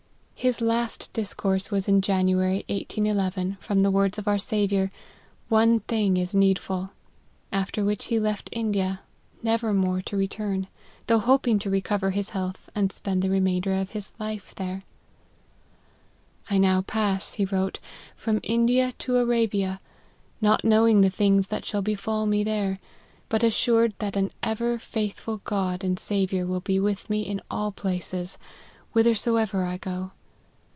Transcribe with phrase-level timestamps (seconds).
[0.41, 4.89] His last discourse was in January 1811, from the words of our Saviour,"
[5.59, 6.89] One thing is needful;"
[7.51, 9.01] after which he left India,
[9.43, 10.65] never more to return,
[11.05, 14.81] though hoping to recover his health and spend the remainder of his life there."
[16.49, 17.77] I now pass," he wrote,"
[18.17, 19.79] from India to Ar$ bia,
[20.41, 22.79] not knowing the things that shall befall me there,
[23.29, 27.41] but assured that an ever faithful God and Sa viour will be with me in
[27.51, 28.39] all places,
[28.93, 30.13] whithersoever I go.